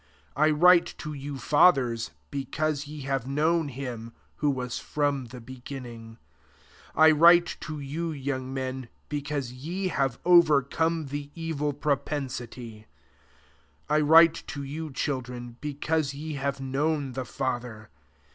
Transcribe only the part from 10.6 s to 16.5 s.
:ome the evil firopensity.'^ 1 wrrite to you, children, because fc